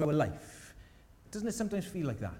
[0.00, 0.76] our life,
[1.32, 2.30] doesn't it sometimes feel like that?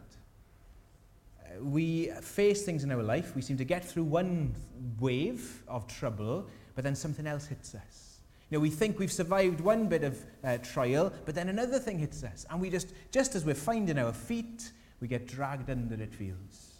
[1.42, 4.54] Uh, we face things in our life, we seem to get through one
[5.00, 8.20] wave of trouble, but then something else hits us.
[8.48, 11.98] You know, we think we've survived one bit of uh, trial, but then another thing
[11.98, 12.46] hits us.
[12.48, 14.70] And we just, just as we're finding our feet,
[15.00, 16.74] we get dragged under, it feels.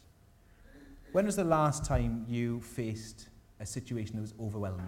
[1.11, 4.87] When was the last time you faced a situation that was overwhelming?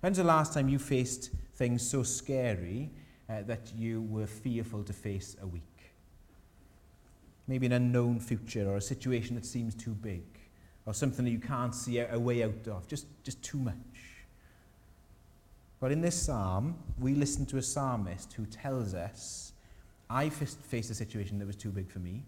[0.00, 2.90] When's the last time you faced things so scary
[3.28, 5.62] uh, that you were fearful to face a week?
[7.48, 10.22] Maybe an unknown future or a situation that seems too big
[10.84, 13.74] or something that you can't see a, a way out of, just, just too much.
[15.80, 19.52] But in this psalm, we listen to a psalmist who tells us,
[20.08, 22.22] I faced a situation that was too big for me,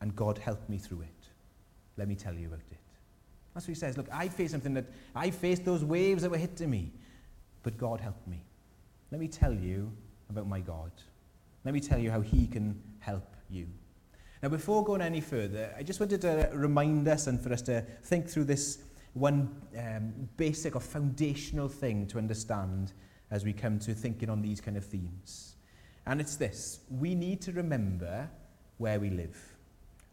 [0.00, 1.28] and God helped me through it.
[1.96, 2.78] Let me tell you about it.
[3.52, 3.96] That's what he says.
[3.96, 6.92] Look, I faced something that I faced those waves that were hitting me,
[7.62, 8.40] but God helped me.
[9.16, 9.90] Let me tell you
[10.28, 10.90] about my God.
[11.64, 13.66] Let me tell you how he can help you.
[14.42, 17.80] Now, before going any further, I just wanted to remind us and for us to
[18.02, 18.80] think through this
[19.14, 22.92] one um, basic or foundational thing to understand
[23.30, 25.56] as we come to thinking on these kind of themes.
[26.04, 28.28] And it's this we need to remember
[28.76, 29.38] where we live.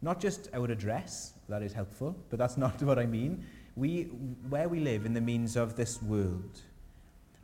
[0.01, 3.45] Not just our address, that is helpful, but that's not what I mean.
[3.75, 4.03] We,
[4.47, 6.61] where we live in the means of this world.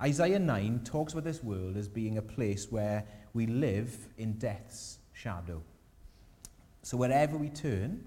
[0.02, 5.00] Isaiah 9 talks about this world as being a place where we live in death's
[5.12, 5.62] shadow.
[6.84, 8.04] So wherever we turn,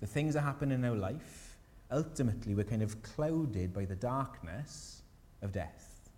[0.00, 1.56] the things that happen in our life,
[1.90, 5.02] ultimately we're kind of clouded by the darkness
[5.42, 6.10] of death.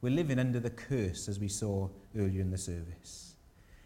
[0.00, 3.34] We're living under the curse, as we saw earlier in the service.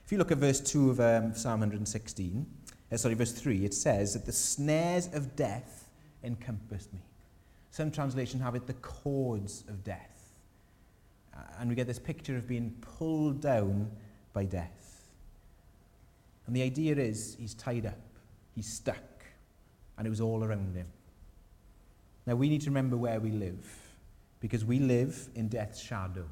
[0.04, 2.46] If you look at verse 2 of um, Psalm 116,
[2.92, 5.90] uh, sorry, verse 3, it says that the snares of death
[6.22, 7.00] encompassed me.
[7.72, 10.16] Some translations have it the cords of death.
[11.58, 13.90] And we get this picture of being pulled down
[14.32, 15.08] by death.
[16.46, 17.98] And the idea is he's tied up,
[18.54, 19.24] he's stuck,
[19.98, 20.86] and it was all around him.
[22.26, 23.66] Now we need to remember where we live,
[24.41, 26.25] because we live in death's shadow.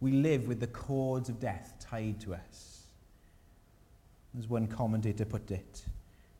[0.00, 2.86] We live with the cords of death tied to us.
[4.36, 5.84] As one commentator put it,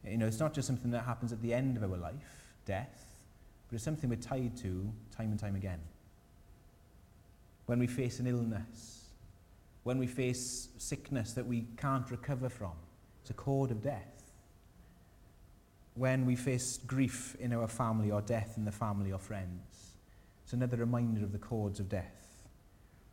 [0.05, 3.06] you know, it's not just something that happens at the end of our life, death,
[3.69, 5.78] but it's something we're tied to time and time again
[7.67, 9.06] when we face an illness,
[9.84, 12.73] when we face sickness that we can't recover from.
[13.21, 14.33] It's a cord of death.
[15.95, 19.95] When we face grief in our family or death in the family or friends,
[20.43, 22.47] it's another reminder of the cords of death.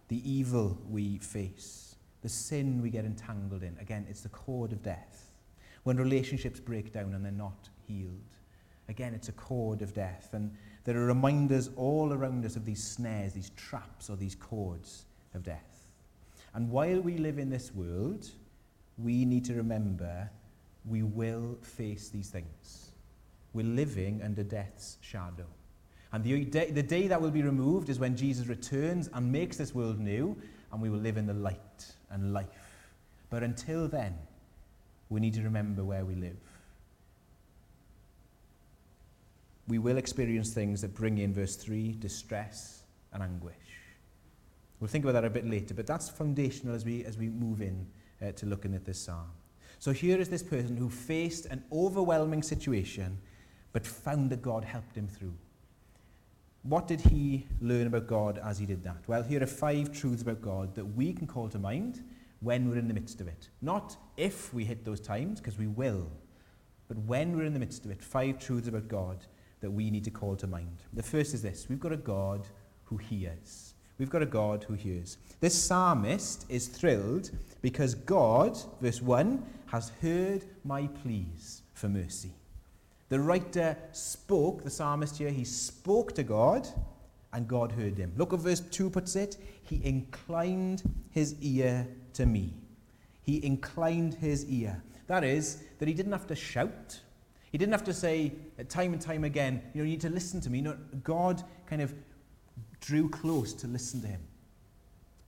[0.07, 4.81] The evil we face, the sin we get entangled in, again, it's the cord of
[4.81, 5.31] death.
[5.83, 8.35] When relationships break down and they're not healed,
[8.89, 10.33] Again, it's a cord of death.
[10.33, 10.51] And
[10.83, 15.05] there are reminders all around us of these snares, these traps, or these cords
[15.35, 15.91] of death.
[16.55, 18.27] And while we live in this world,
[18.97, 20.29] we need to remember
[20.85, 22.91] we will face these things.
[23.53, 25.45] We're living under death's shadow.
[26.11, 29.57] And the day, the day that will be removed is when Jesus returns and makes
[29.57, 30.35] this world new,
[30.71, 32.47] and we will live in the light and life.
[33.29, 34.17] But until then,
[35.09, 36.37] we need to remember where we live.
[39.69, 43.53] We will experience things that bring in, verse 3, distress and anguish.
[44.79, 47.61] We'll think about that a bit later, but that's foundational as we, as we move
[47.61, 47.85] in
[48.21, 49.29] uh, to looking at this psalm.
[49.77, 53.19] So here is this person who faced an overwhelming situation,
[53.71, 55.35] but found that God helped him through.
[56.63, 59.07] What did he learn about God as he did that?
[59.07, 62.03] Well, here are five truths about God that we can call to mind
[62.39, 63.49] when we're in the midst of it.
[63.61, 66.09] Not if we hit those times, because we will,
[66.87, 68.03] but when we're in the midst of it.
[68.03, 69.27] Five truths about God
[69.61, 70.77] that we need to call to mind.
[70.93, 72.47] The first is this we've got a God
[72.85, 73.73] who hears.
[73.97, 75.17] We've got a God who hears.
[75.41, 77.31] This psalmist is thrilled
[77.61, 82.31] because God, verse 1, has heard my pleas for mercy.
[83.09, 86.67] The writer spoke, the psalmist here, he spoke to God
[87.33, 88.13] and God heard him.
[88.15, 89.37] Look at verse 2 puts it.
[89.63, 92.53] He inclined his ear to me.
[93.21, 94.81] He inclined his ear.
[95.07, 96.99] That is, that he didn't have to shout.
[97.51, 98.33] He didn't have to say
[98.67, 100.61] time and time again, you know, you need to listen to me.
[100.61, 101.93] No, God kind of
[102.79, 104.21] drew close to listen to him.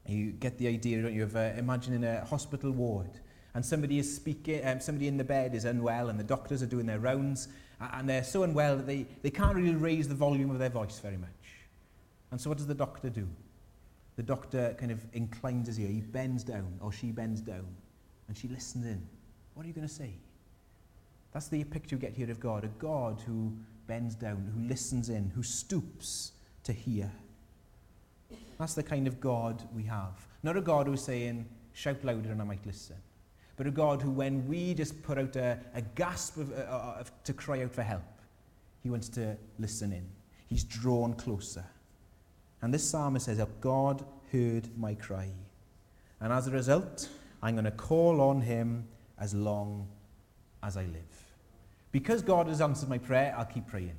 [0.08, 3.10] You get the idea, don't you, of uh, imagining a hospital ward
[3.54, 6.68] and somebody is speaking, um, somebody in the bed is unwell and the doctors are
[6.68, 7.48] doing their rounds
[7.80, 11.00] and they're so unwell that they, they can't really raise the volume of their voice
[11.00, 11.30] very much.
[12.32, 13.28] And so what does the doctor do?
[14.16, 15.88] The doctor kind of inclines his ear.
[15.88, 17.66] He bends down, or she bends down,
[18.28, 19.02] and she listens in.
[19.54, 20.14] What are you going to say?
[21.34, 23.54] That's the picture you get here of God, a God who
[23.88, 26.34] bends down, who listens in, who stoops
[26.64, 27.12] to hear.
[28.60, 30.14] That's the kind of God we have.
[30.44, 32.98] Not a God who's saying, shout louder and I might listen.
[33.56, 37.12] but a God who, when we just put out a, a gasp of, uh, of,
[37.26, 38.02] to cry out for help,
[38.82, 40.08] he wants to listen in.
[40.48, 41.64] He's drawn closer.
[42.62, 45.30] And this psalmist says, God heard my cry.
[46.20, 47.10] And as a result,
[47.42, 48.88] I'm going to call on him
[49.20, 49.88] as long
[50.64, 51.21] as I live.
[51.92, 53.98] Because God has answered my prayer, I'll keep praying.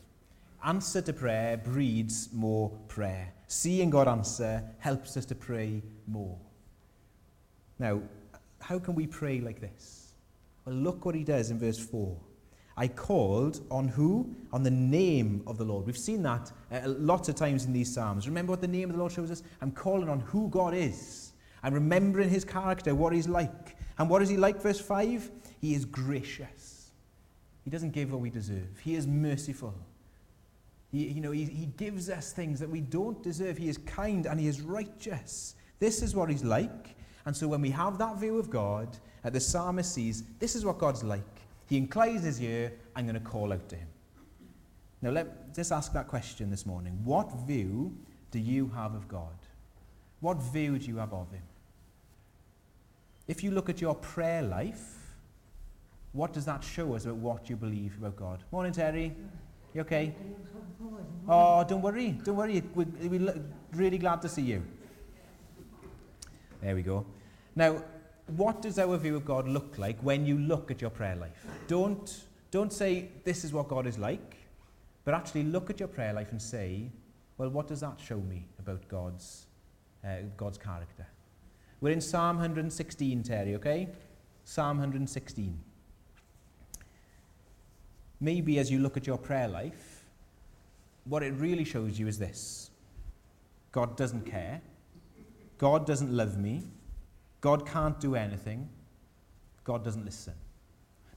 [0.64, 3.32] Answer to prayer breeds more prayer.
[3.48, 6.38] Seeing God answer helps us to pray more.
[7.78, 8.00] Now,
[8.60, 10.12] how can we pray like this?
[10.64, 12.16] Well, look what he does in verse 4.
[12.76, 14.34] I called on who?
[14.52, 15.84] On the name of the Lord.
[15.84, 18.26] We've seen that uh, lots of times in these Psalms.
[18.26, 19.42] Remember what the name of the Lord shows us?
[19.60, 21.32] I'm calling on who God is.
[21.62, 23.76] I'm remembering his character, what he's like.
[23.98, 25.30] And what is he like, verse 5?
[25.60, 26.71] He is gracious.
[27.64, 28.80] He doesn't give what we deserve.
[28.82, 29.74] He is merciful.
[30.90, 33.56] He, you know, he, he gives us things that we don't deserve.
[33.56, 35.54] He is kind and he is righteous.
[35.78, 36.96] This is what he's like.
[37.24, 40.64] And so when we have that view of God, uh, the psalmist sees, this is
[40.64, 41.22] what God's like.
[41.68, 43.88] He inclines his ear, I'm going to call out to him.
[45.00, 46.98] Now, let, just ask that question this morning.
[47.04, 47.96] What view
[48.30, 49.34] do you have of God?
[50.20, 51.42] What view do you have of him?
[53.26, 55.01] If you look at your prayer life,
[56.12, 58.44] what does that show us about what you believe about God?
[58.52, 59.14] Morning, Terry.
[59.74, 60.14] You okay?
[61.28, 62.10] Oh, don't worry.
[62.22, 62.62] Don't worry.
[62.74, 63.42] We're, we're
[63.72, 64.62] really glad to see you.
[66.60, 67.06] There we go.
[67.56, 67.82] Now,
[68.36, 71.46] what does our view of God look like when you look at your prayer life?
[71.66, 74.36] Don't, don't say, this is what God is like,
[75.04, 76.90] but actually look at your prayer life and say,
[77.38, 79.46] well, what does that show me about God's,
[80.04, 81.06] uh, God's character?
[81.80, 83.88] We're in Psalm 116, Terry, okay?
[84.44, 85.58] Psalm 116.
[88.22, 90.06] Maybe as you look at your prayer life,
[91.06, 92.70] what it really shows you is this
[93.72, 94.62] God doesn't care.
[95.58, 96.62] God doesn't love me.
[97.40, 98.68] God can't do anything.
[99.64, 100.34] God doesn't listen.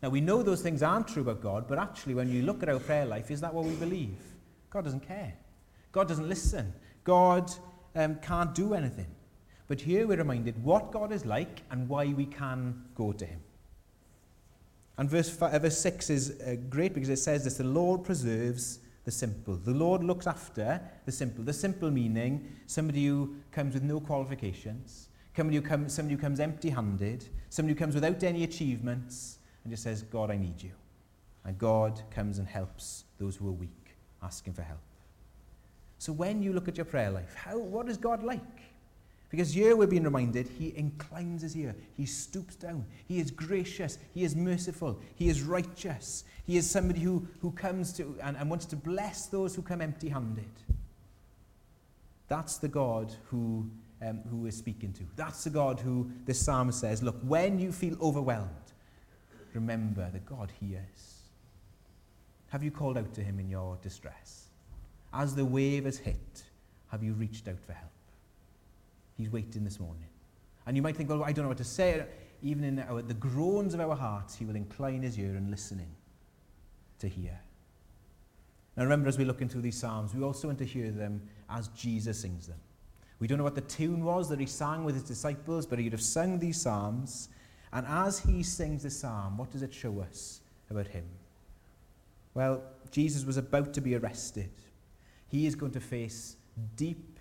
[0.02, 2.70] Now, we know those things aren't true about God, but actually, when you look at
[2.70, 4.18] our prayer life, is that what we believe?
[4.72, 5.34] God doesn't care.
[5.92, 6.74] God doesn't listen.
[7.04, 7.52] God
[7.96, 9.08] um, can't do anything.
[9.68, 13.40] But here we're reminded what God is like and why we can go to him.
[14.98, 18.80] And verse, five, verse 6 is uh, great because it says this the Lord preserves
[19.04, 19.56] the simple.
[19.56, 21.44] The Lord looks after the simple.
[21.44, 26.40] The simple meaning somebody who comes with no qualifications, somebody who comes, somebody who comes
[26.40, 30.72] empty handed, somebody who comes without any achievements and just says, God, I need you.
[31.44, 34.80] And God comes and helps those who are weak, asking for help.
[36.00, 38.42] So when you look at your prayer life, how, what is God like?
[39.30, 43.98] Because here we're being reminded he inclines his ear, he stoops down, he is gracious,
[44.14, 48.50] he is merciful, he is righteous, he is somebody who, who comes to and, and
[48.50, 50.46] wants to bless those who come empty handed.
[52.28, 53.70] That's the God who,
[54.02, 55.04] um, who we're speaking to.
[55.16, 58.50] That's the God who this psalm says, look, when you feel overwhelmed,
[59.54, 61.24] remember that God hears.
[62.50, 64.48] Have you called out to him in your distress?
[65.14, 66.44] As the wave has hit,
[66.90, 67.90] have you reached out for help?
[69.18, 70.08] He's waiting this morning.
[70.66, 72.06] And you might think, well, I don't know what to say.
[72.42, 75.80] Even in our, the groans of our hearts, he will incline his ear and listen
[75.80, 75.88] in
[77.00, 77.40] to hear.
[78.76, 81.70] Now remember, as we look into these Psalms, we also want to hear them as
[81.70, 82.60] Jesus sings them.
[83.20, 85.94] We don't know what the tune was that he sang with his disciples, but he'd
[85.94, 87.30] have sung these Psalms.
[87.72, 91.06] And as he sings the Psalm, what does it show us about him?
[92.34, 94.50] Well, Jesus was about to be arrested.
[95.30, 96.36] He is going to face
[96.76, 97.20] deep,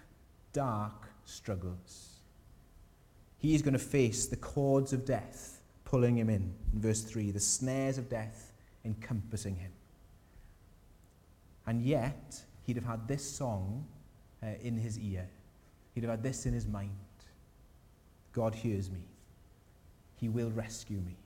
[0.53, 2.19] dark struggles.
[3.38, 6.54] He is going to face the cords of death pulling him in.
[6.73, 8.52] In verse 3, the snares of death
[8.85, 9.71] encompassing him.
[11.66, 13.87] And yet, he'd have had this song
[14.43, 15.28] uh, in his ear.
[15.95, 16.90] He'd have had this in his mind
[18.33, 19.04] God hears me.
[20.16, 21.16] He will rescue me.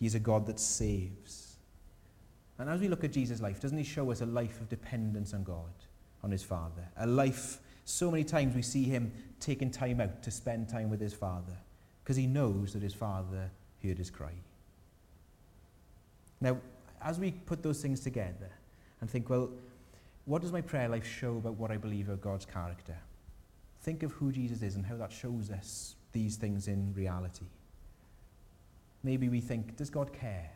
[0.00, 1.56] He's a God that saves.
[2.58, 5.32] And as we look at Jesus' life, doesn't he show us a life of dependence
[5.32, 5.70] on God,
[6.22, 6.88] on his Father?
[6.96, 11.00] A life so many times we see him taking time out to spend time with
[11.00, 11.56] his father
[12.02, 13.50] because he knows that his father
[13.82, 14.32] heard his cry.
[16.40, 16.58] Now,
[17.02, 18.50] as we put those things together
[19.00, 19.50] and think, well,
[20.24, 22.96] what does my prayer life show about what I believe of God's character?
[23.82, 27.46] Think of who Jesus is and how that shows us these things in reality.
[29.02, 30.50] Maybe we think, does God care?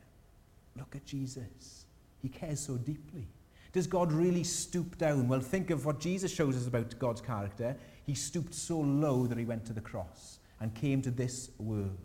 [0.77, 1.85] Look at Jesus.
[2.23, 3.27] He cares so deeply.
[3.73, 5.29] Does God really stoop down?
[5.29, 7.77] Well, think of what Jesus shows us about God's character.
[8.07, 11.99] He stooped so low that he went to the cross and came to this world.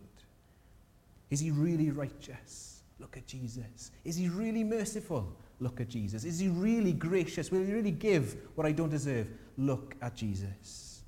[1.30, 2.82] Is he really righteous?
[2.98, 3.90] Look at Jesus.
[4.04, 5.36] Is he really merciful?
[5.60, 6.24] Look at Jesus.
[6.24, 7.50] Is he really gracious?
[7.50, 9.28] Will he really give what I don't deserve?
[9.56, 11.02] Look at Jesus.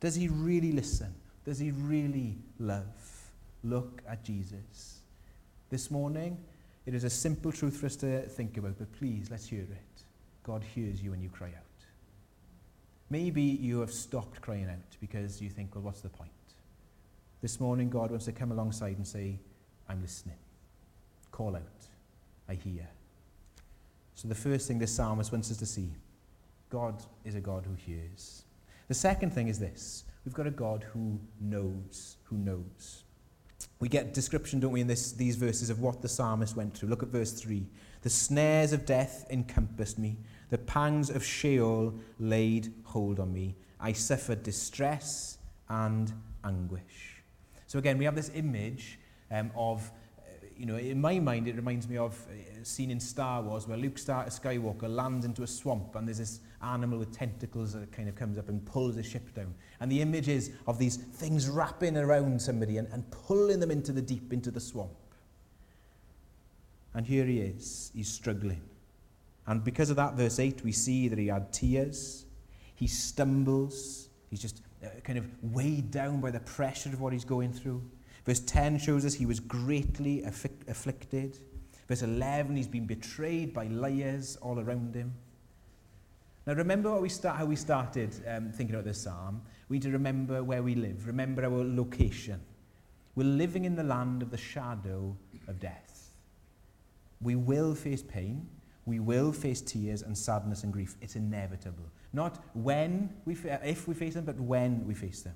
[0.00, 1.14] Does he really listen?
[1.44, 2.86] Does he really love?
[3.62, 5.00] Look at Jesus.
[5.68, 6.38] This morning,
[6.86, 9.89] it is a simple truth for us to think about, but please, let's hear it.
[10.42, 11.84] God hears you when you cry out.
[13.10, 16.30] Maybe you have stopped crying out because you think, well, what's the point?
[17.42, 19.38] This morning, God wants to come alongside and say,
[19.88, 20.36] I'm listening.
[21.32, 21.86] Call out.
[22.48, 22.86] I hear.
[24.14, 25.90] So, the first thing this psalmist wants us to see
[26.68, 28.44] God is a God who hears.
[28.88, 33.04] The second thing is this we've got a God who knows, who knows.
[33.78, 36.90] We get description, don't we, in this, these verses of what the psalmist went through.
[36.90, 37.66] Look at verse 3.
[38.02, 43.56] The snares of death encompassed me, the pangs of Sheol laid hold on me.
[43.78, 45.38] I suffered distress
[45.68, 46.12] and
[46.44, 47.22] anguish.
[47.66, 48.98] So again, we have this image
[49.30, 49.90] um, of
[50.60, 53.78] you know, in my mind, it reminds me of a scene in Star Wars where
[53.78, 58.14] Luke Skywalker lands into a swamp and there's this animal with tentacles that kind of
[58.14, 59.54] comes up and pulls the ship down.
[59.80, 63.90] And the image is of these things wrapping around somebody and, and pulling them into
[63.90, 64.90] the deep, into the swamp.
[66.94, 68.62] And here he is, he's struggling.
[69.46, 72.26] And because of that, verse 8, we see that he had tears,
[72.74, 77.24] he stumbles, he's just uh, kind of weighed down by the pressure of what he's
[77.24, 77.82] going through.
[78.24, 81.38] Verse 10 shows us he was greatly afflicted.
[81.88, 85.12] Verse 11, he's been betrayed by liars all around him.
[86.46, 89.42] Now, remember what we start, how we started um, thinking about this psalm?
[89.68, 92.40] We need to remember where we live, remember our location.
[93.14, 95.16] We're living in the land of the shadow
[95.48, 95.89] of death.
[97.20, 98.48] We will face pain.
[98.86, 100.96] We will face tears and sadness and grief.
[101.00, 101.84] It's inevitable.
[102.12, 105.34] Not when we, if we face them, but when we face them.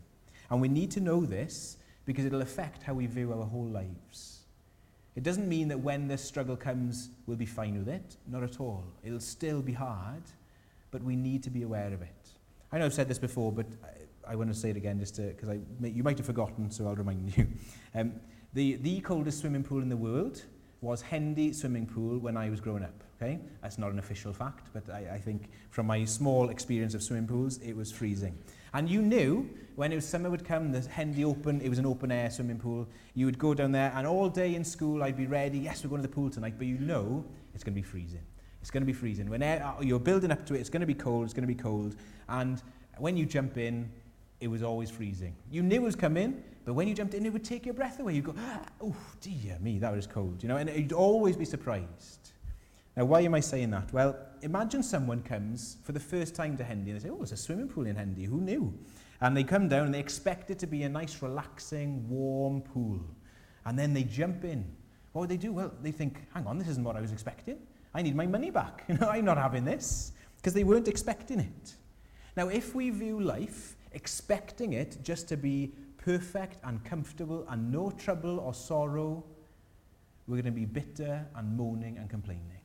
[0.51, 4.41] And we need to know this because it'll affect how we view our whole lives.
[5.15, 8.17] It doesn't mean that when this struggle comes, we'll be fine with it.
[8.27, 8.85] Not at all.
[9.05, 10.23] It'll still be hard,
[10.91, 12.31] but we need to be aware of it.
[12.73, 13.67] I know I've said this before, but
[14.27, 16.97] I, I want to say it again just because you might have forgotten, so I'll
[16.97, 17.47] remind you.
[17.95, 18.15] Um,
[18.53, 20.43] the, the coldest swimming pool in the world
[20.85, 22.95] was Hendy swimming pool when I was growing up.
[23.21, 27.03] Okay, that's not an official fact, but I, I think from my small experience of
[27.03, 28.37] swimming pools, it was freezing.
[28.75, 31.87] And you knew when it was summer would come, the Hendy open, it was an
[31.87, 32.87] open air swimming pool.
[33.15, 35.59] You would go down there, and all day in school, I'd be ready.
[35.59, 37.25] Yes, we're going to the pool tonight, but you know
[37.55, 38.23] it's going to be freezing.
[38.61, 39.31] It's going to be freezing.
[39.31, 41.25] When air, uh, you're building up to it, it's going to be cold.
[41.25, 41.97] It's going to be cold,
[42.29, 42.63] and
[42.99, 43.91] when you jump in,
[44.41, 45.35] it was always freezing.
[45.51, 48.01] You knew it was coming, But when you jumped in, it would take your breath
[48.01, 48.15] away.
[48.15, 48.35] You'd go,
[48.83, 52.33] oh, dear me, that was cold, you know, and you'd always be surprised.
[52.97, 53.93] Now, why am I saying that?
[53.93, 57.33] Well, imagine someone comes for the first time to Hendy and they say, oh, there's
[57.33, 58.73] a swimming pool in Hendy, who knew?
[59.21, 63.01] And they come down and they expect it to be a nice, relaxing, warm pool.
[63.67, 64.65] And then they jump in.
[65.13, 65.53] What would they do?
[65.53, 67.59] Well, they think, hang on, this isn't what I was expecting.
[67.95, 68.85] I need my money back.
[68.89, 70.13] You know, I'm not having this.
[70.37, 71.75] Because they weren't expecting it.
[72.37, 75.73] Now, if we view life expecting it just to be
[76.05, 79.25] perfect and comfortable and no trouble or sorrow,
[80.27, 82.61] we're going to be bitter and moaning and complaining.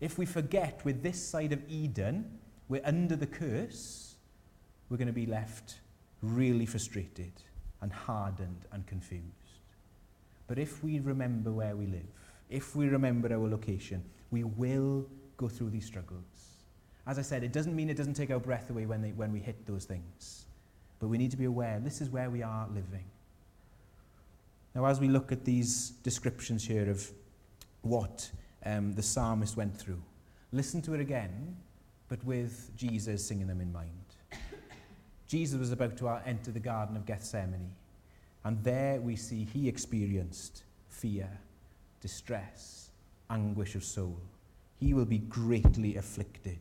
[0.00, 2.38] If we forget with this side of Eden,
[2.68, 4.14] we're under the curse,
[4.88, 5.80] we're going to be left
[6.22, 7.32] really frustrated
[7.80, 9.26] and hardened and confused.
[10.46, 12.06] But if we remember where we live,
[12.48, 16.22] if we remember our location, we will go through these struggles.
[17.06, 19.32] As I said, it doesn't mean it doesn't take our breath away when, they, when
[19.32, 20.46] we hit those things.
[21.02, 23.02] But we need to be aware this is where we are living.
[24.72, 27.10] Now, as we look at these descriptions here of
[27.80, 28.30] what
[28.64, 30.00] um, the psalmist went through.
[30.52, 31.56] Listen to it again,
[32.08, 33.88] but with Jesus singing them in mind.
[35.26, 37.72] Jesus was about to enter the Garden of Gethsemane,
[38.44, 41.28] and there we see he experienced fear,
[42.00, 42.90] distress,
[43.28, 44.20] anguish of soul.
[44.78, 46.60] He will be greatly afflicted.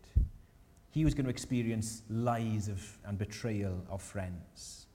[0.91, 4.85] He was going to experience lies of, and betrayal of friends.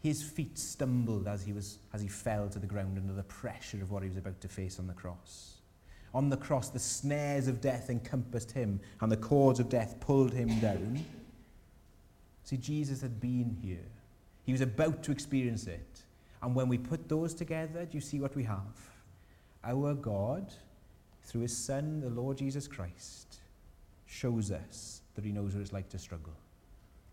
[0.00, 3.82] His feet stumbled as he, was, as he fell to the ground under the pressure
[3.82, 5.56] of what he was about to face on the cross.
[6.14, 10.32] On the cross, the snares of death encompassed him, and the cords of death pulled
[10.32, 11.04] him down.
[12.44, 13.84] See, Jesus had been here.
[14.44, 16.02] He was about to experience it.
[16.42, 18.62] And when we put those together, do you see what we have?
[19.64, 20.52] Our God,
[21.24, 23.38] through his Son, the Lord Jesus Christ,
[24.06, 26.36] shows us that he knows what it's like to struggle.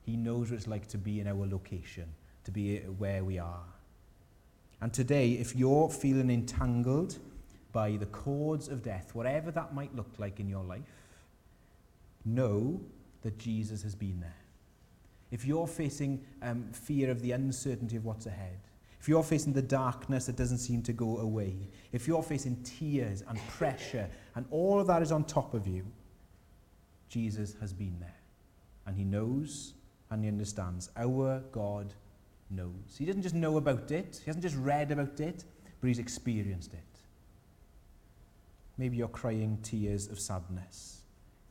[0.04, 2.06] He knows what it's like to be in our location,
[2.44, 3.66] to be where we are.
[4.80, 7.18] And today, if you're feeling entangled,
[7.76, 10.80] by the cords of death, whatever that might look like in your life,
[12.24, 12.80] know
[13.22, 14.42] that Jesus has been there.
[15.30, 18.60] If you're facing um, fear of the uncertainty of what's ahead,
[19.02, 23.24] if you're facing the darkness that doesn't seem to go away, if you're facing tears
[23.28, 25.84] and pressure and all of that is on top of you,
[27.16, 28.20] Jesus has been there.
[28.86, 29.74] And he knows
[30.12, 30.90] and he understands.
[30.98, 31.94] Our God
[32.50, 32.98] knows.
[33.00, 35.46] He doesn't just know about it, he hasn't just read about it,
[35.80, 36.80] but he's experienced it.
[38.78, 41.04] Maybe you're crying tears of sadness.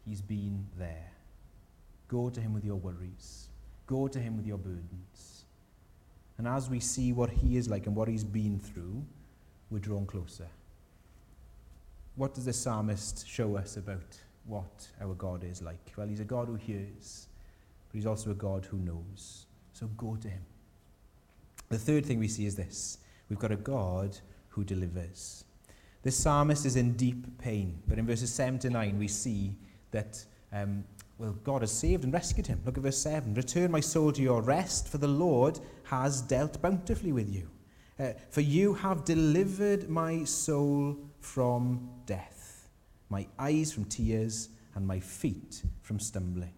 [0.06, 1.10] He's been there.
[2.08, 3.48] Go to him with your worries.
[3.86, 5.46] Go to him with your burdens.
[6.36, 9.02] And as we see what he is like and what he's been through,
[9.70, 10.48] we're drawn closer.
[12.16, 15.92] What does the psalmist show us about what our God is like?
[15.96, 17.28] Well, he's a God who hears,
[17.88, 19.46] but he's also a God who knows.
[19.72, 20.44] So go to him.
[21.68, 22.98] The third thing we see is this
[23.28, 25.44] we've got a God who delivers.
[26.02, 29.56] The psalmist is in deep pain, but in verses 7 to 9, we see
[29.90, 30.22] that,
[30.52, 30.84] um,
[31.16, 32.60] well, God has saved and rescued him.
[32.66, 36.60] Look at verse 7 Return my soul to your rest, for the Lord has dealt
[36.60, 37.48] bountifully with you.
[37.98, 42.43] Uh, for you have delivered my soul from death,
[43.14, 46.52] my eyes from tears, and my feet from stumbling.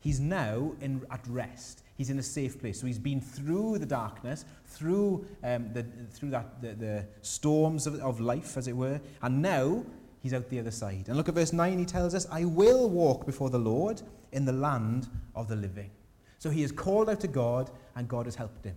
[0.00, 1.82] He's now in, at rest.
[1.96, 2.78] He's in a safe place.
[2.78, 7.98] So he's been through the darkness, through, um, the, through that, the, the storms of,
[8.00, 9.84] of life, as it were, and now
[10.20, 11.04] he's out the other side.
[11.08, 14.44] And look at verse 9, he tells us, I will walk before the Lord in
[14.44, 15.90] the land of the living.
[16.38, 18.76] So he has called out to God, and God has helped him.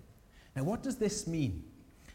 [0.55, 1.65] Now, what does this mean?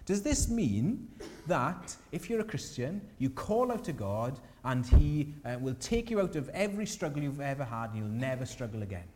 [0.06, 1.08] Does this mean
[1.46, 6.10] that if you're a Christian, you call out to God and He uh, will take
[6.10, 9.08] you out of every struggle you've ever had and you'll never struggle again?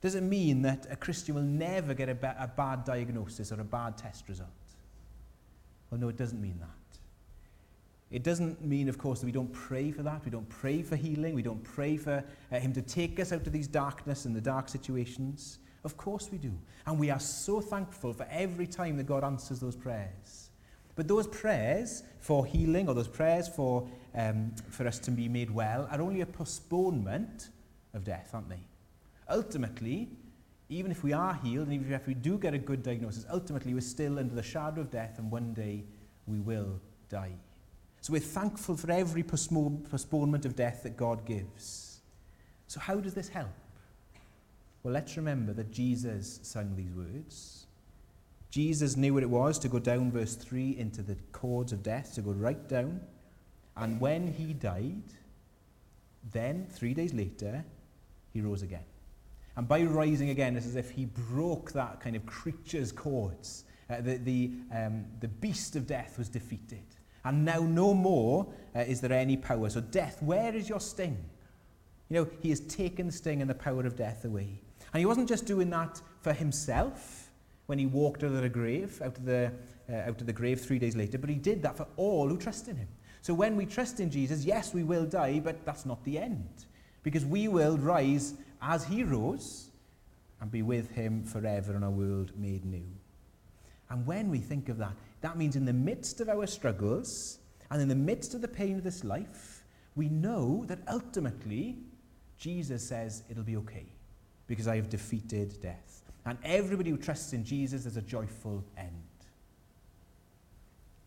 [0.00, 3.60] Does it mean that a Christian will never get a, ba- a bad diagnosis or
[3.60, 4.48] a bad test result?
[5.90, 6.68] Well, no, it doesn't mean that.
[8.10, 10.24] It doesn't mean, of course, that we don't pray for that.
[10.24, 11.34] We don't pray for healing.
[11.34, 14.40] We don't pray for uh, Him to take us out of these darkness and the
[14.40, 15.58] dark situations.
[15.84, 16.52] Of course we do.
[16.86, 20.47] And we are so thankful for every time that God answers those prayers.
[20.98, 25.48] But those prayers for healing or those prayers for, um, for us to be made
[25.48, 27.50] well are only a postponement
[27.94, 28.58] of death, aren't they?
[29.30, 30.08] Ultimately,
[30.68, 33.74] even if we are healed and even if we do get a good diagnosis, ultimately
[33.74, 35.84] we're still under the shadow of death and one day
[36.26, 37.36] we will die.
[38.00, 42.00] So we're thankful for every postponement of death that God gives.
[42.66, 43.54] So, how does this help?
[44.82, 47.67] Well, let's remember that Jesus sang these words.
[48.50, 52.14] Jesus knew what it was to go down, verse 3, into the cords of death,
[52.14, 53.00] to go right down.
[53.76, 55.02] And when he died,
[56.32, 57.64] then, three days later,
[58.32, 58.84] he rose again.
[59.56, 63.64] And by rising again, it's as if he broke that kind of creature's cords.
[63.90, 66.84] Uh, the, the, um, the beast of death was defeated.
[67.24, 69.68] And now no more uh, is there any power.
[69.68, 71.18] So, death, where is your sting?
[72.08, 74.62] You know, he has taken the sting and the power of death away.
[74.92, 77.27] And he wasn't just doing that for himself
[77.68, 79.52] when he walked out of the grave, out of the,
[79.92, 82.38] uh, out of the grave three days later, but he did that for all who
[82.38, 82.88] trust in him.
[83.20, 86.64] So when we trust in Jesus, yes, we will die, but that's not the end.
[87.02, 89.68] Because we will rise as he rose
[90.40, 92.86] and be with him forever in a world made new.
[93.90, 97.38] And when we think of that, that means in the midst of our struggles
[97.70, 99.62] and in the midst of the pain of this life,
[99.94, 101.76] we know that ultimately
[102.38, 103.92] Jesus says it'll be okay
[104.46, 105.97] because I have defeated death.
[106.26, 108.92] And everybody who trusts in Jesus has a joyful end.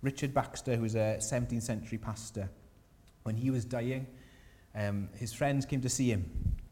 [0.02, 2.50] Richard Baxter, who was a 17th century pastor,
[3.24, 4.08] when he was dying,
[4.74, 6.30] um, his friends came to see him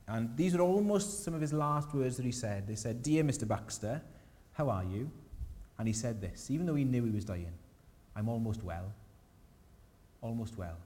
[0.10, 2.68] and these were almost some of his last words that he said.
[2.68, 3.48] They said, Dear Mr.
[3.48, 4.02] Baxter,
[4.54, 5.10] how are you?
[5.78, 7.54] And he said this, even though he knew he was dying,
[8.16, 8.92] I'm almost well.
[10.22, 10.78] Almost well.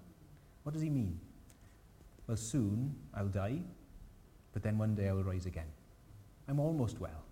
[0.63, 1.19] What does he mean?
[2.27, 3.59] Well, soon I'll die,
[4.51, 5.71] but then one day I will rise again.
[6.49, 7.23] I'm almost well.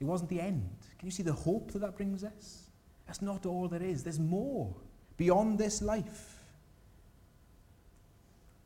[0.00, 0.68] It wasn't the end.
[0.98, 2.64] Can you see the hope that that brings us?
[3.06, 4.02] That's not all there is.
[4.02, 4.74] There's more
[5.16, 6.44] beyond this life.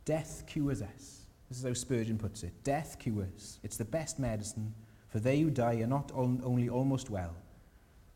[0.05, 1.25] Death cures us.
[1.49, 2.53] This is how Spurgeon puts it.
[2.65, 3.59] Death cures.
[3.63, 4.75] It's the best medicine,
[5.09, 7.35] for they who die are not only almost well,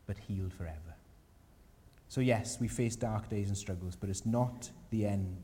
[0.05, 0.95] but healed forever.
[2.09, 5.37] So, yes, we face dark days and struggles, but it's not the end.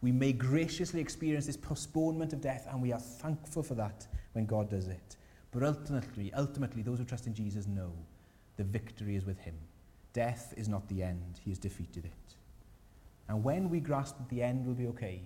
[0.00, 4.46] We may graciously experience this postponement of death, and we are thankful for that when
[4.46, 5.16] God does it.
[5.52, 7.92] But ultimately, ultimately, those who trust in Jesus know
[8.56, 9.54] the victory is with him.
[10.12, 12.34] Death is not the end, he has defeated it.
[13.28, 15.22] And when we grasp that the end will be okay,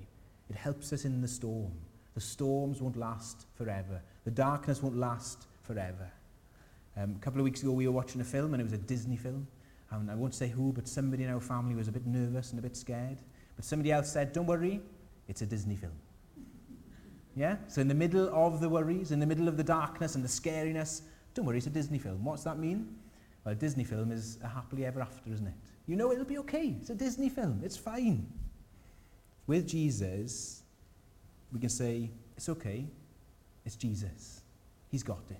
[0.50, 1.72] it helps us in the storm.
[2.14, 4.00] The storms won't last forever.
[4.24, 6.10] The darkness won't last forever.
[6.96, 8.78] Um, a couple of weeks ago, we were watching a film, and it was a
[8.78, 9.46] Disney film.
[9.90, 12.58] And I won't say who, but somebody in our family was a bit nervous and
[12.58, 13.18] a bit scared.
[13.54, 14.80] But somebody else said, Don't worry,
[15.28, 15.92] it's a Disney film.
[17.36, 17.56] Yeah?
[17.68, 20.28] So, in the middle of the worries, in the middle of the darkness and the
[20.28, 21.02] scariness,
[21.34, 22.24] don't worry, it's a Disney film.
[22.24, 22.96] What's that mean?
[23.44, 25.54] Well, a Disney film is a happily ever after, isn't it?
[25.86, 26.74] You know it'll be okay.
[26.80, 27.60] It's a Disney film.
[27.62, 28.26] It's fine.
[29.46, 30.62] With Jesus,
[31.52, 32.86] we can say, it's okay,
[33.64, 34.40] it's Jesus.
[34.88, 35.36] He's got it.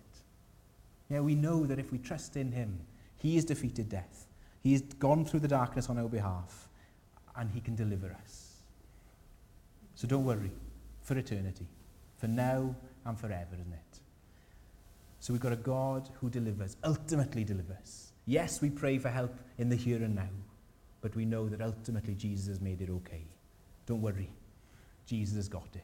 [1.08, 2.78] Yeah, we know that if we trust in him,
[3.16, 4.26] he has defeated death.
[4.62, 6.68] He's gone through the darkness on our behalf,
[7.36, 8.56] and he can deliver us.
[9.94, 10.50] So don't worry,
[11.02, 11.66] for eternity,
[12.16, 12.74] for now
[13.04, 14.00] and forever, isn't it?
[15.20, 18.12] So we've got a God who delivers, ultimately delivers.
[18.26, 20.28] Yes, we pray for help in the here and now,
[21.00, 23.24] but we know that ultimately Jesus has made it okay.
[23.86, 24.30] Don't worry,
[25.06, 25.82] Jesus has got it.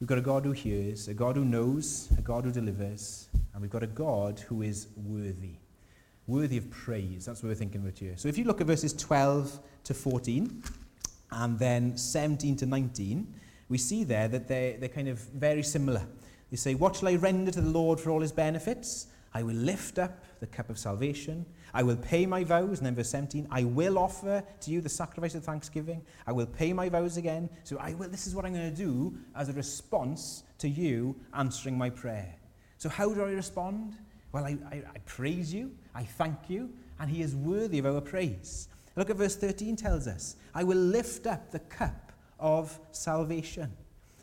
[0.00, 3.62] We've got a God who hears, a God who knows, a God who delivers, and
[3.62, 5.54] we've got a God who is worthy.
[6.26, 7.24] Worthy of praise.
[7.24, 8.14] That's what we're thinking about here.
[8.16, 10.62] So if you look at verses 12 to 14,
[11.32, 13.32] and then 17 to 19,
[13.68, 16.06] we see there that they're, they're kind of very similar.
[16.50, 19.08] They say, What shall I render to the Lord for all his benefits?
[19.34, 21.44] I will lift up the cup of salvation.
[21.74, 22.78] I will pay my vows.
[22.78, 26.00] And then verse 17, I will offer to you the sacrifice of thanksgiving.
[26.26, 27.50] I will pay my vows again.
[27.64, 31.16] So I will, this is what I'm going to do as a response to you
[31.34, 32.34] answering my prayer.
[32.78, 33.96] So how do I respond?
[34.32, 35.72] Well, I, I, I praise you.
[35.94, 36.70] I thank you.
[36.98, 38.68] And he is worthy of our praise.
[38.96, 42.05] Look at verse 13 tells us, I will lift up the cup
[42.38, 43.72] of salvation.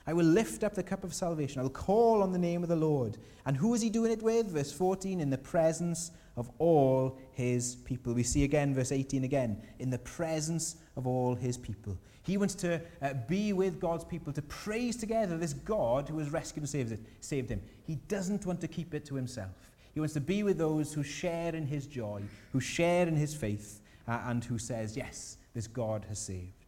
[0.06, 1.60] I will lift up the cup of salvation.
[1.60, 3.18] I will call on the name of the Lord.
[3.46, 4.48] And who is he doing it with?
[4.48, 8.14] Verse 14, in the presence of all his people.
[8.14, 11.98] We see again, verse 18 again, in the presence of all his people.
[12.24, 16.32] He wants to uh, be with God's people, to praise together this God who has
[16.32, 17.62] rescued and saved, it, saved him.
[17.86, 19.72] He doesn't want to keep it to himself.
[19.94, 23.36] He wants to be with those who share in his joy, who share in his
[23.36, 26.63] faith, uh, and who says, Yes, this God has saved.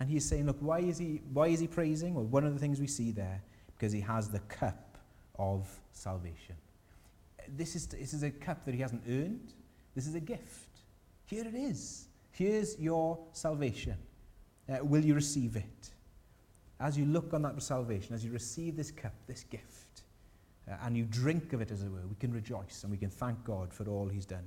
[0.00, 2.14] And he's saying, look, why is he, why is he praising?
[2.14, 3.42] Well, one of the things we see there,
[3.74, 4.98] because he has the cup
[5.38, 6.56] of salvation.
[7.56, 9.52] This is, this is a cup that he hasn't earned.
[9.94, 10.80] This is a gift.
[11.26, 12.08] Here it is.
[12.32, 13.96] Here's your salvation.
[14.68, 15.90] Uh, will you receive it?
[16.80, 20.02] As you look on that salvation, as you receive this cup, this gift,
[20.68, 23.10] uh, and you drink of it, as it were, we can rejoice and we can
[23.10, 24.44] thank God for all he's done.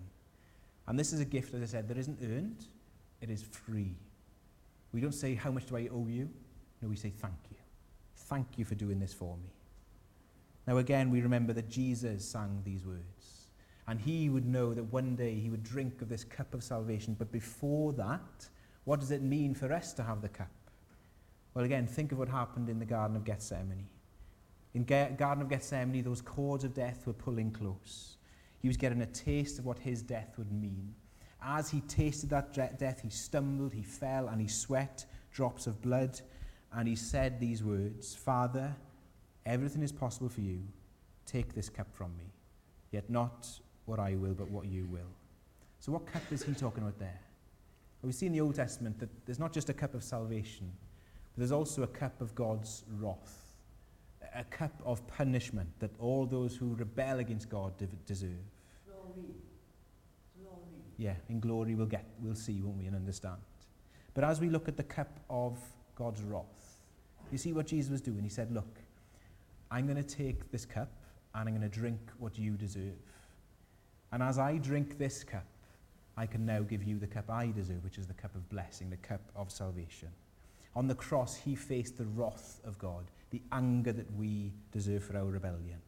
[0.88, 2.66] And this is a gift, as I said, that isn't earned,
[3.22, 3.96] it is free.
[4.92, 6.30] We don't say, How much do I owe you?
[6.82, 7.58] No, we say, Thank you.
[8.16, 9.50] Thank you for doing this for me.
[10.68, 13.48] Now, again, we remember that Jesus sang these words.
[13.88, 17.16] And he would know that one day he would drink of this cup of salvation.
[17.18, 18.48] But before that,
[18.84, 20.52] what does it mean for us to have the cup?
[21.54, 23.88] Well, again, think of what happened in the Garden of Gethsemane.
[24.74, 28.18] In Ga- Garden of Gethsemane, those cords of death were pulling close.
[28.60, 30.94] He was getting a taste of what his death would mean.
[31.42, 36.20] As he tasted that death, he stumbled, he fell, and he sweat drops of blood.
[36.74, 38.76] And he said these words Father,
[39.46, 40.62] everything is possible for you.
[41.26, 42.34] Take this cup from me.
[42.92, 43.48] Yet not
[43.86, 45.12] what I will, but what you will.
[45.80, 47.20] So, what cup is he talking about there?
[48.02, 50.72] Well, we see in the Old Testament that there's not just a cup of salvation,
[51.34, 53.56] but there's also a cup of God's wrath,
[54.36, 57.74] a cup of punishment that all those who rebel against God
[58.06, 58.32] deserve.
[58.86, 59.34] Glory
[60.98, 63.38] yeah, in glory we'll get, we'll see, won't we, and understand.
[64.14, 65.58] But as we look at the cup of
[65.96, 66.80] God's wrath,
[67.32, 68.24] you see what Jesus was doing.
[68.24, 68.80] He said, look,
[69.70, 70.90] I'm going to take this cup
[71.36, 72.98] and I'm going to drink what you deserve.
[74.12, 75.46] And as I drink this cup,
[76.16, 78.90] I can now give you the cup I deserve, which is the cup of blessing,
[78.90, 80.10] the cup of salvation.
[80.76, 85.18] On the cross, he faced the wrath of God, the anger that we deserve for
[85.18, 85.80] our rebellion.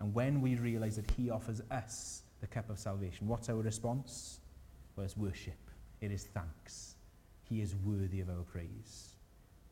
[0.00, 3.26] And when we realize that he offers us the cup of salvation.
[3.26, 4.40] What's our response?
[4.96, 5.58] Well, it's worship.
[6.00, 6.94] It is thanks.
[7.48, 9.14] He is worthy of our praise.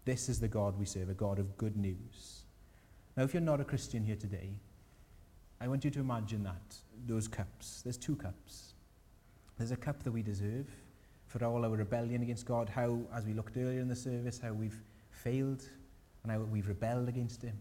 [0.05, 2.43] This is the God we serve, a God of good news.
[3.17, 4.51] Now, if you're not a Christian here today,
[5.61, 6.77] I want you to imagine that,
[7.07, 7.83] those cups.
[7.83, 8.75] There's two cups.
[9.59, 10.67] There's a cup that we deserve
[11.27, 14.53] for all our rebellion against God, how, as we looked earlier in the service, how
[14.53, 15.65] we've failed
[16.23, 17.57] and how we've rebelled against Him.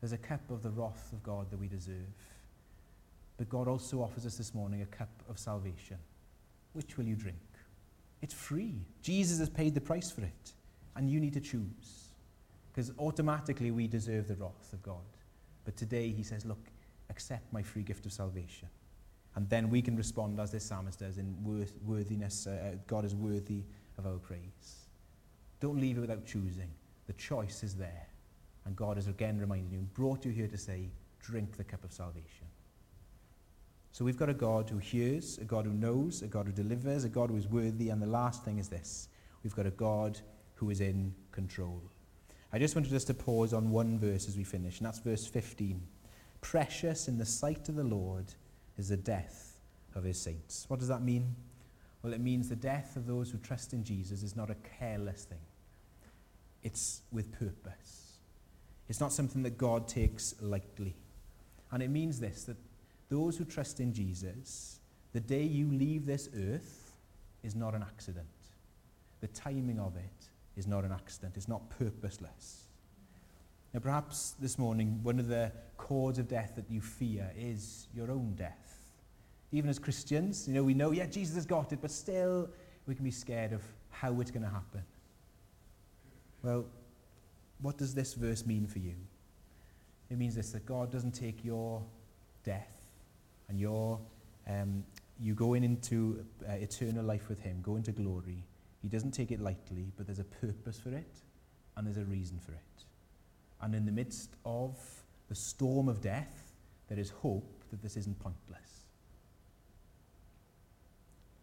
[0.00, 2.08] There's a cup of the wrath of God that we deserve.
[3.40, 5.96] But God also offers us this morning a cup of salvation.
[6.74, 7.38] Which will you drink?
[8.20, 8.74] It's free.
[9.00, 10.52] Jesus has paid the price for it.
[10.94, 12.10] And you need to choose.
[12.70, 15.06] Because automatically we deserve the wrath of God.
[15.64, 16.58] But today he says, Look,
[17.08, 18.68] accept my free gift of salvation.
[19.34, 22.46] And then we can respond as this psalmist does in worth, worthiness.
[22.46, 23.62] Uh, uh God is worthy
[23.96, 24.84] of our praise.
[25.60, 26.68] Don't leave it without choosing.
[27.06, 28.06] The choice is there.
[28.66, 30.90] And God is again reminding you, brought you here to say,
[31.22, 32.49] drink the cup of salvation.
[33.92, 37.04] So we've got a God who hears, a God who knows, a God who delivers,
[37.04, 39.08] a God who is worthy, and the last thing is this
[39.42, 40.20] we've got a God
[40.54, 41.82] who is in control.
[42.52, 45.26] I just wanted us to pause on one verse as we finish, and that's verse
[45.26, 45.80] 15.
[46.40, 48.32] Precious in the sight of the Lord
[48.76, 49.58] is the death
[49.94, 50.64] of his saints.
[50.68, 51.34] What does that mean?
[52.02, 55.24] Well, it means the death of those who trust in Jesus is not a careless
[55.24, 55.38] thing,
[56.62, 58.06] it's with purpose.
[58.88, 60.96] It's not something that God takes lightly.
[61.70, 62.56] And it means this that
[63.10, 64.80] those who trust in Jesus,
[65.12, 66.92] The day you leave this earth
[67.42, 68.26] is not an accident.
[69.20, 71.36] The timing of it is not an accident.
[71.36, 72.66] It's not purposeless.
[73.74, 78.10] Now, perhaps this morning, one of the causes of death that you fear is your
[78.10, 78.78] own death.
[79.52, 82.48] Even as Christians, you know, we know, yeah, Jesus has got it, but still
[82.86, 84.82] we can be scared of how it's going to happen.
[86.42, 86.64] Well,
[87.60, 88.94] what does this verse mean for you?
[90.08, 91.82] It means this that God doesn't take your
[92.44, 92.79] death
[93.50, 94.00] and you're,
[94.48, 94.84] um,
[95.20, 98.46] you go in into uh, eternal life with him, go into glory.
[98.80, 101.20] He doesn't take it lightly, but there's a purpose for it
[101.76, 102.84] and there's a reason for it.
[103.60, 104.78] And in the midst of
[105.28, 106.54] the storm of death,
[106.88, 108.86] there is hope that this isn't pointless.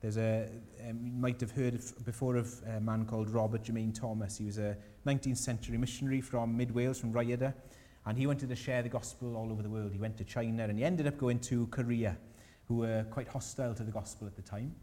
[0.01, 0.49] There's a,
[0.87, 4.37] um, you might have heard of, before of a man called Robert Jermaine Thomas.
[4.37, 7.53] He was a 19th century missionary from mid Wales, from Rhyada.
[8.07, 9.91] And he wanted to share the gospel all over the world.
[9.91, 12.17] He went to China and he ended up going to Korea,
[12.65, 14.73] who were quite hostile to the gospel at the time.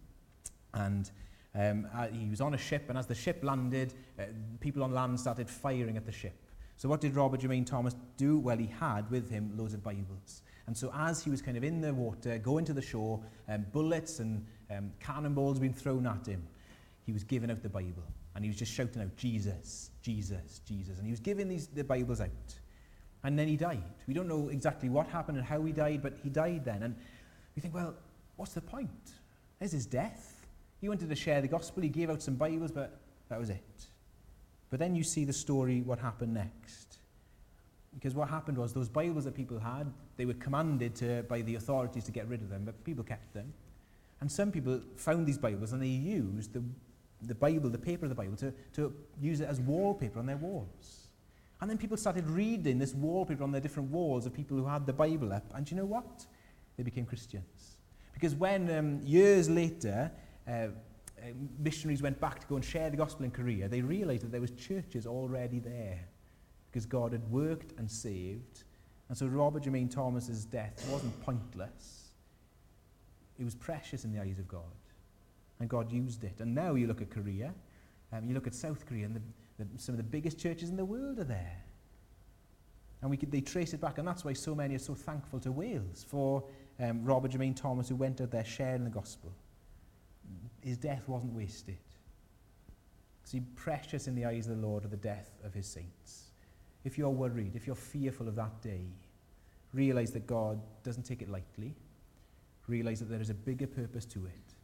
[0.74, 1.10] And
[1.54, 4.24] um, uh, he was on a ship, and as the ship landed, uh,
[4.60, 6.34] people on land started firing at the ship.
[6.76, 8.38] So what did Robert Jermain Thomas do?
[8.38, 10.42] Well, he had with him loads of Bibles.
[10.66, 13.64] And so as he was kind of in the water, going to the shore, um,
[13.72, 16.42] bullets and um, cannonballs being thrown at him,
[17.06, 18.04] he was giving out the Bible.
[18.34, 20.98] And he was just shouting out, Jesus, Jesus, Jesus.
[20.98, 22.58] And he was giving these, the Bibles out.
[23.24, 23.82] And then he died.
[24.06, 26.82] We don't know exactly what happened and how he died, but he died then.
[26.82, 26.94] And
[27.56, 27.94] we think, well,
[28.37, 28.90] what's the point?
[29.58, 30.46] There's his death.
[30.80, 31.82] He wanted to share the gospel.
[31.82, 33.87] He gave out some Bibles, but that was it.
[34.68, 36.98] But then you see the story, what happened next.
[37.94, 41.54] Because what happened was those Bibles that people had, they were commanded to, by the
[41.54, 43.54] authorities to get rid of them, but people kept them.
[44.20, 46.62] And some people found these Bibles and they used the,
[47.22, 50.37] the Bible, the paper of the Bible, to, to use it as wallpaper on their
[50.37, 51.03] walls.
[51.60, 54.86] And then people started reading this wallpaper on their different walls of people who had
[54.86, 55.44] the Bible up.
[55.54, 56.26] And you know what?
[56.76, 57.76] They became Christians.
[58.12, 60.10] Because when um, years later,
[60.46, 60.68] uh, uh,
[61.58, 64.40] missionaries went back to go and share the gospel in Korea, they realized that there
[64.40, 66.06] was churches already there
[66.70, 68.64] because God had worked and saved.
[69.08, 72.08] And so Robert Jermain Thomas's death wasn't pointless.
[73.38, 74.62] It was precious in the eyes of God.
[75.60, 76.40] And God used it.
[76.40, 77.54] And now you look at Korea,
[78.12, 79.22] um, you look at South Korea, and the,
[79.58, 81.62] the, some of the biggest churches in the world are there.
[83.02, 85.38] And we could, they trace it back, and that's why so many are so thankful
[85.40, 86.44] to Wales for
[86.80, 89.32] um, Robert Jermain Thomas, who went out there sharing the gospel.
[90.62, 91.76] His death wasn't wasted.
[93.24, 96.30] See, precious in the eyes of the Lord are the death of his saints.
[96.84, 98.86] If you're worried, if you're fearful of that day,
[99.72, 101.74] realize that God doesn't take it lightly.
[102.66, 104.54] Realize that there is a bigger purpose to it.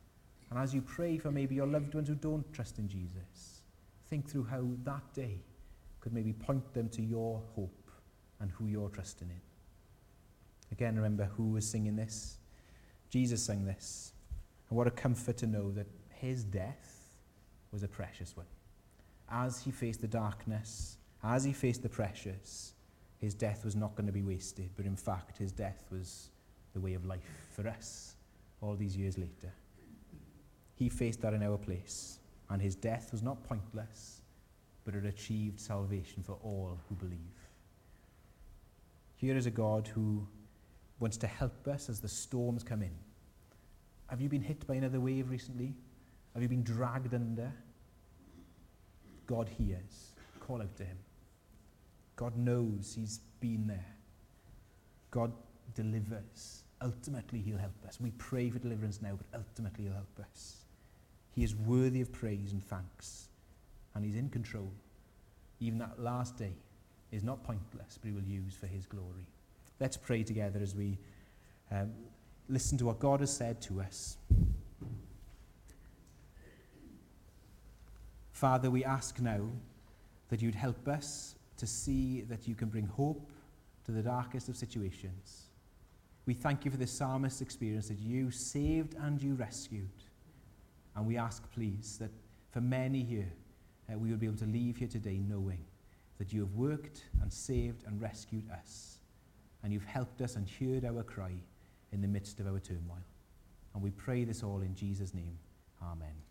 [0.50, 3.60] And as you pray for maybe your loved ones who don't trust in Jesus,
[4.11, 5.38] think through how that day
[6.01, 7.90] could maybe point them to your hope
[8.40, 9.40] and who you're trusting in.
[10.73, 12.38] Again, remember who was singing this?
[13.09, 14.12] Jesus sang this.
[14.68, 17.11] And what a comfort to know that his death
[17.73, 18.46] was a precious one.
[19.31, 22.75] As he faced the darkness, as he faced the precious,
[23.18, 26.31] his death was not going to be wasted, but in fact, his death was
[26.73, 28.14] the way of life for us
[28.61, 29.53] all these years later.
[30.75, 32.19] He faced that in our place,
[32.51, 34.21] and his death was not pointless,
[34.85, 37.19] but it achieved salvation for all who believe.
[39.17, 40.27] Here is a God who
[40.99, 42.95] wants to help us as the storms come in.
[44.09, 45.75] Have you been hit by another wave recently?
[46.35, 47.53] Have you been dragged under?
[49.27, 50.13] God hears.
[50.41, 50.99] Call out to him.
[52.17, 53.95] God knows he's been there.
[55.11, 55.33] God
[55.75, 56.65] delivers.
[56.83, 58.01] Ultimately, he'll help us.
[58.01, 60.65] We pray for deliverance now, but ultimately, he'll help us.
[61.35, 63.29] He is worthy of praise and thanks,
[63.95, 64.73] and he's in control.
[65.61, 66.53] Even that last day,
[67.12, 69.27] is not pointless, but he will use for his glory.
[69.81, 70.99] Let's pray together as we
[71.71, 71.93] um,
[72.49, 74.16] listen to what God has said to us.
[78.33, 79.40] Father, we ask now
[80.29, 83.31] that you'd help us to see that you can bring hope
[83.85, 85.49] to the darkest of situations.
[86.27, 89.88] We thank you for this psalmist's experience that you saved and you rescued.
[90.96, 92.11] And we ask, please, that
[92.50, 93.33] for many here,
[93.92, 95.64] uh, we will be able to leave here today knowing
[96.18, 98.98] that you have worked and saved and rescued us.
[99.62, 101.33] And you've helped us and heard our cry
[101.92, 103.05] in the midst of our turmoil.
[103.74, 105.38] And we pray this all in Jesus' name.
[105.83, 106.30] Amen.